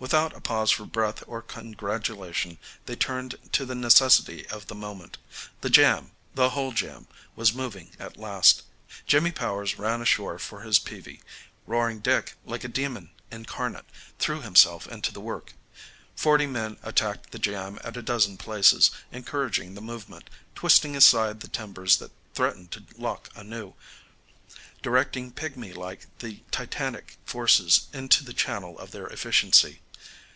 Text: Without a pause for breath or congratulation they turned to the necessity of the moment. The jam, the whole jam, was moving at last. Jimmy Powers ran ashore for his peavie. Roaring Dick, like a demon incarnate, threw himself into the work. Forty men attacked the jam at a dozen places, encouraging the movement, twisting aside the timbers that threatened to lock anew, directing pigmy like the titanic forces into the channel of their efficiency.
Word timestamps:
Without 0.00 0.32
a 0.32 0.40
pause 0.40 0.70
for 0.70 0.86
breath 0.86 1.24
or 1.26 1.42
congratulation 1.42 2.58
they 2.86 2.94
turned 2.94 3.34
to 3.50 3.66
the 3.66 3.74
necessity 3.74 4.46
of 4.46 4.68
the 4.68 4.74
moment. 4.76 5.18
The 5.60 5.70
jam, 5.70 6.12
the 6.36 6.50
whole 6.50 6.70
jam, 6.70 7.08
was 7.34 7.52
moving 7.52 7.90
at 7.98 8.16
last. 8.16 8.62
Jimmy 9.08 9.32
Powers 9.32 9.76
ran 9.76 10.00
ashore 10.00 10.38
for 10.38 10.60
his 10.60 10.78
peavie. 10.78 11.20
Roaring 11.66 11.98
Dick, 11.98 12.34
like 12.46 12.62
a 12.62 12.68
demon 12.68 13.10
incarnate, 13.32 13.86
threw 14.20 14.40
himself 14.40 14.86
into 14.86 15.10
the 15.12 15.20
work. 15.20 15.54
Forty 16.14 16.46
men 16.46 16.76
attacked 16.84 17.32
the 17.32 17.38
jam 17.40 17.80
at 17.82 17.96
a 17.96 18.02
dozen 18.02 18.36
places, 18.36 18.92
encouraging 19.10 19.74
the 19.74 19.80
movement, 19.82 20.30
twisting 20.54 20.94
aside 20.94 21.40
the 21.40 21.48
timbers 21.48 21.96
that 21.96 22.12
threatened 22.34 22.70
to 22.70 22.84
lock 22.96 23.30
anew, 23.34 23.74
directing 24.80 25.32
pigmy 25.32 25.72
like 25.72 26.06
the 26.20 26.38
titanic 26.52 27.16
forces 27.26 27.88
into 27.92 28.22
the 28.22 28.32
channel 28.32 28.78
of 28.78 28.92
their 28.92 29.08
efficiency. 29.08 29.80